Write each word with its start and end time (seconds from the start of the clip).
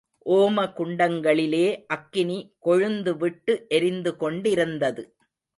ஓம 0.25 0.63
குண்டங்களிலே 0.77 1.83
அக்கினி 1.87 2.37
கொழுந்து 2.65 3.17
விட்டு 3.17 3.65
எரிந்துகொண்டிருந்தது. 3.69 5.03